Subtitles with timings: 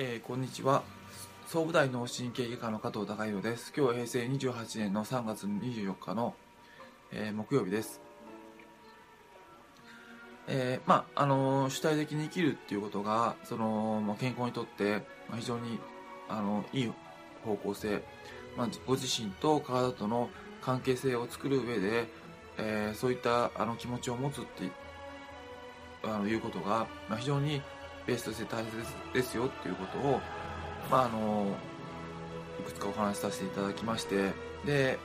[0.00, 0.84] えー、こんにちは。
[1.48, 3.72] 総武大脳神経外科の加藤孝弘です。
[3.76, 6.36] 今日は平成28年の3月24日の、
[7.10, 8.00] えー、木曜日です。
[10.46, 14.98] えー、まああの主体的に生きるっていうことがその、まあ、健康にとって、
[15.28, 15.80] まあ、非常に
[16.28, 16.92] あのいい
[17.44, 18.00] 方向性、
[18.56, 20.30] まあ、ご自身と体との
[20.62, 22.06] 関係性を作る上で、
[22.56, 24.70] えー、そういったあの気持ちを持つって
[26.04, 27.62] あのいうことが、まあ、非常に
[28.08, 28.72] ベースとして大切
[29.12, 30.20] ですよっていうことを、
[30.90, 31.46] まあ、あの
[32.58, 34.32] いくつかお話しさせていただきまして
[34.64, 34.98] で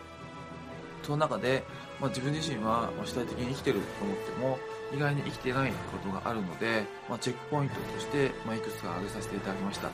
[1.03, 1.66] その中で、
[1.99, 4.57] まあ、自分自身は主体的に生きてると思っても
[4.95, 9.90] 意外に生きてないことがあるので、まあ、チェックポイントとして、まあ、いくつか挙げさせていただきました。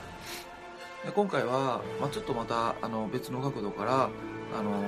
[1.06, 4.10] で今回は、まあ、ちょっとまたあの別の角度から、
[4.58, 4.84] あの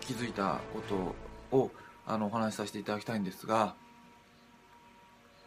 [0.00, 0.80] 気づいたこ
[1.50, 1.70] とを
[2.06, 3.74] あのお話しさせていただきたいんですが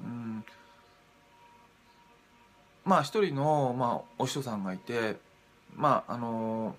[0.02, 0.44] うん
[2.86, 5.18] まあ一人の、まあ、お師匠さんがいて
[5.76, 6.76] まああの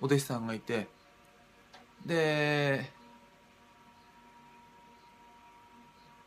[0.00, 0.88] お弟子さんがいて
[2.04, 2.90] で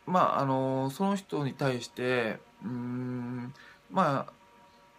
[0.06, 3.54] まああのその人に対してうん
[3.92, 4.34] まあ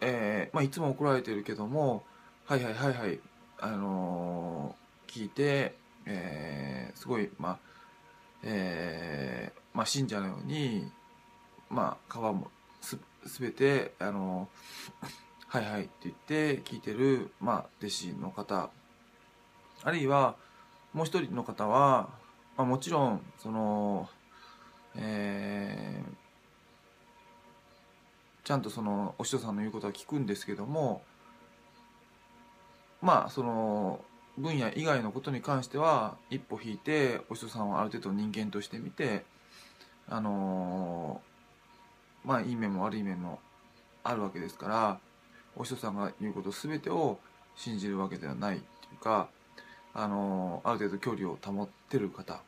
[0.01, 2.05] えーまあ、いつも怒られてるけども
[2.45, 3.19] はいはいはいはい
[3.59, 5.75] あのー、聞いて、
[6.07, 7.59] えー、すごいまあ
[8.45, 10.89] えー、まあ信者のように
[11.69, 12.49] まあ皮も
[12.81, 12.99] す
[13.41, 14.49] べてあの
[15.49, 18.71] はいはいって言って聞いてる、まあ、弟子の方。
[19.85, 20.37] あるいは
[20.93, 22.09] もう一人の方は、
[22.57, 24.09] まあ、もちろんその、
[24.97, 31.03] えー、ちゃんとそのお師匠さんの言うことは聞くんですけども
[33.01, 34.01] まあその
[34.37, 39.25] 分野以外のことに関しては一歩引いてお師匠さんをある程度人間として見て
[40.09, 41.21] あの
[42.29, 43.41] まあいい面も悪い面も
[44.05, 45.01] あるわけですから
[45.57, 47.19] お師匠さんが言うこと全てを
[47.57, 48.69] 信じるわけではないってい
[49.01, 49.29] うか
[49.95, 52.43] あのある程度距離を保ってる方。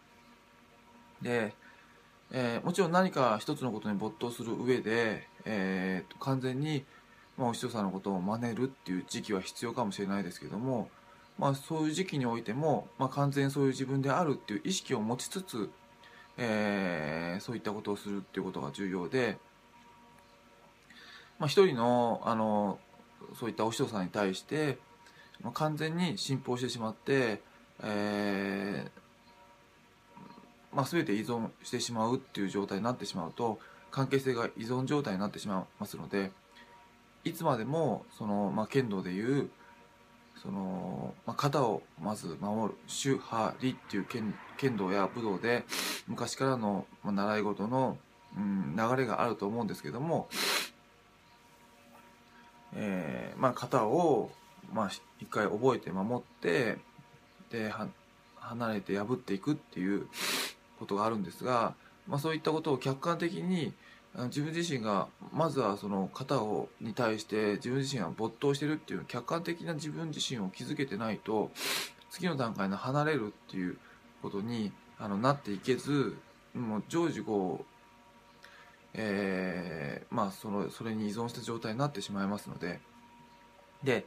[1.22, 1.55] で、
[2.31, 6.84] えー、もちろん何か一つのことに没頭する上で、えー、完全に、
[7.38, 10.88] まあ、お師匠さんのことを真似るっていう時期は必要かもしれないですけども、
[11.38, 15.71] まあ、そういう時期においても、まあ、完全にそういう自分であるっていう意識を持ちつつ、
[16.38, 19.38] えー、そういったことをするっていうことが重要で、
[21.41, 22.78] まあ、一人のあの
[23.39, 24.78] そういったお師匠さんに対して、
[25.43, 27.41] まあ、完全に信奉してしまって、
[27.83, 28.91] えー
[30.73, 33.59] まあ、全て依存してしまうっていう状態になってしまうと
[33.91, 36.31] 関係性が依存状態になってしまいますので
[37.25, 39.50] いつまでもその、まあ、剣道でいう
[40.43, 45.65] その、まあ、型をまず守る主派理っていう剣剣道や武道で
[46.06, 47.99] 昔からの、まあ、習い事の、
[48.37, 50.29] うん、流れがあると思うんですけども
[52.75, 54.31] えー、まあ型を、
[54.72, 56.78] まあ、一回覚えて守って
[57.50, 57.72] で
[58.36, 60.06] 離れて破っていくっていう
[60.78, 61.75] ことがあるんですが、
[62.06, 63.72] まあ、そういったことを客観的に
[64.26, 71.50] 自分自身がまずはその型をに対して自分自身が没頭してるっていう客観的な自分自身を築けてないと
[72.10, 73.76] 次の段階の離れるっていう
[74.20, 76.16] ことにあのなっていけず
[76.54, 77.64] もう常時こう
[78.95, 82.81] えー、まあそのそれに依存した状態になってしまいますので。
[83.83, 84.05] で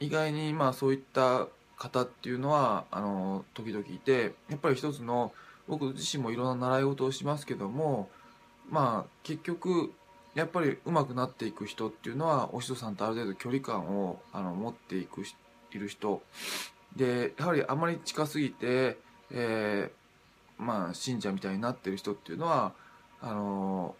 [0.00, 5.32] 意外にまあそういった方っていうのはあの時々いてやっぱり一つの
[5.66, 8.08] 僕自身もいろんな習い事をしますけども
[8.70, 9.92] まあ結局
[10.34, 16.22] やっぱり上手くなっていく人っていうのはお師匠さんとある程度距離感をあの持っていくいる人。
[16.96, 18.98] でやはりあまり近すぎて、
[19.30, 22.72] えー、まあ信者みたいになってる人っていうのは
[23.20, 23.94] あの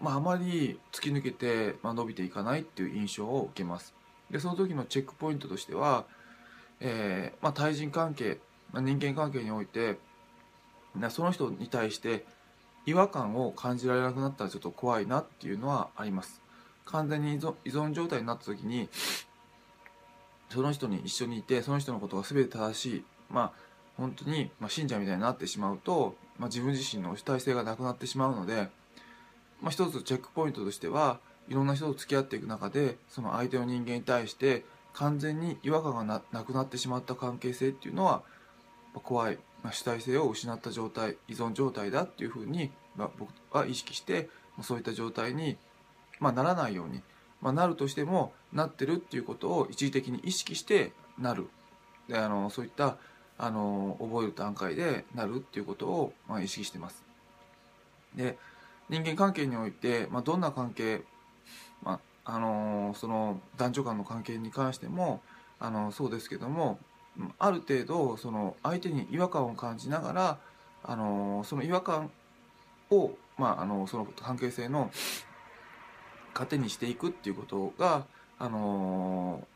[0.00, 3.94] まあ、あまり突き抜けて、まあ、伸びていかないっていう印象を受けます。
[4.30, 6.06] でその時のチェックポイントとしては、
[6.80, 8.38] えーまあ、対人関係、
[8.72, 9.98] まあ、人間関係において
[11.10, 12.24] その人に対して
[12.84, 16.42] 違和感を感じられなくなったらちょっと怖いなっていうのはあります。
[16.84, 18.88] 完全に依存状態になった時に
[20.50, 23.52] その人に一緒にいてその人のことが全て正しいまあ
[23.96, 28.68] 本当に、まあ、信者みたいになってしまうとまあ、自分自身の主体性がなくなってしまうので、
[29.62, 38.22] まあ、一つチェックポイントとしてはいろんな人と付き合っていく中でその相手の人間に対して完全に違和感がなくなってしまった関係性っていうのは
[39.04, 44.28] 怖い、まあ、主体性を失った状態依存状態だっていうふうに、まあ、僕は意識して
[44.62, 45.56] そういった状態に、
[46.18, 47.02] まあ、ならないように、
[47.40, 50.90] まあ、なるとしてもなってるっていうことを一時的に意識して
[51.20, 51.46] なる。
[52.08, 52.96] であのそういった
[53.42, 57.02] あの覚える段階でなるっていうことを、まあ、意識してます。
[58.14, 58.38] で
[58.88, 61.02] 人間関係において、まあ、どんな関係
[61.82, 65.22] まああのその男女間の関係に関しても
[65.58, 66.78] あのそうですけども
[67.40, 70.38] ある程度その相手に違和感を感じながら
[70.84, 72.12] あのその違和感
[72.90, 74.92] を、まあ、あのその関係性の
[76.32, 78.06] 糧にしていくっていうことが、
[78.38, 79.46] あの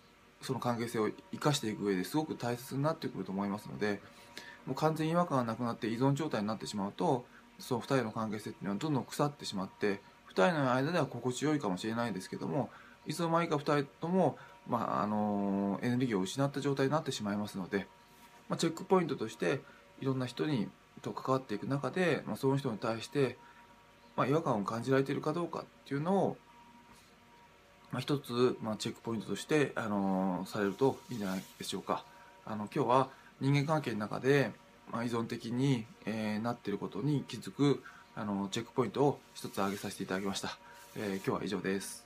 [0.47, 4.01] その関係性を生かしていく上ですごく大切になってくると思いますので
[4.65, 7.25] もう完全に違和感がなくなって依存状態になってしまうと
[7.59, 10.01] その2人の関係性っていうのはどんどん腐ってしまって
[10.35, 12.71] 2人の間では心地よいかもしれないですけども
[13.07, 14.37] いつの間にか2人とも、
[14.69, 17.87] まああのエネルギーを失った状態になってしまいますので、
[18.49, 19.61] まあ、チェックポイントとして
[20.01, 20.69] いろんな人に
[21.03, 23.37] と関わっていく中で、まあ、その人に対して、
[24.17, 26.37] まあ、違和感を感じられているかどうかっていうのを、
[27.93, 32.05] まあ、一つ、まあ、チェックポイントとして、あのー、されるといいんじゃないでしょうか。
[32.45, 33.09] あの今日は
[33.41, 34.53] 人間関係の中で、
[34.93, 37.83] まあ、依存的に、えー、なっていることに気づく
[38.15, 40.57] あのチェックポイントを一つ挙げさせていただきました。
[40.97, 42.06] えー、今日は以上です。